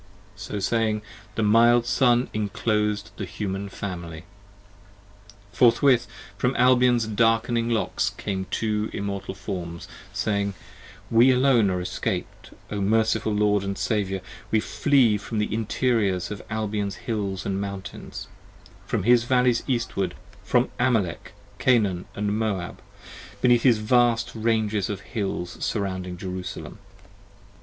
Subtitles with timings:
[0.35, 1.03] So saying,
[1.35, 4.23] the mild Sun inclos'd the Human Family.
[5.51, 6.07] Forthwith
[6.39, 10.55] from Albion's darkning locks came two Immortal forms, Saying:
[11.11, 16.31] We alone are escaped, O merciful Lord and Saviour, 30 We flee from the interiors
[16.31, 18.27] of Albion's hills and mountains;
[18.87, 22.81] From his Valleys Eastward; from Amalek, Canaan & Moab;
[23.39, 26.79] Beneath his vast ranges of hills surrounding Jerusalem.